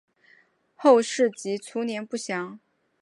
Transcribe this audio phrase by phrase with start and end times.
[0.73, 2.59] 后事及卒年不详。